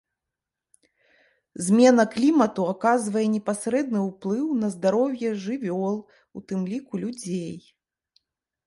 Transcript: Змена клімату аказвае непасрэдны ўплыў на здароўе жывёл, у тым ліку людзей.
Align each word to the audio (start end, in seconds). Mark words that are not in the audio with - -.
Змена 1.65 2.05
клімату 2.15 2.61
аказвае 2.73 3.27
непасрэдны 3.35 3.99
ўплыў 4.09 4.45
на 4.63 4.67
здароўе 4.79 5.29
жывёл, 5.45 5.97
у 6.39 6.45
тым 6.51 6.59
ліку 6.73 6.93
людзей. 7.05 7.55